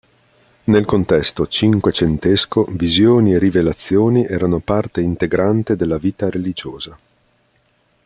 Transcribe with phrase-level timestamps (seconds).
[0.63, 6.97] Nel contesto cinquecentesco visioni e rivelazioni erano parte integrante della vita religiosa.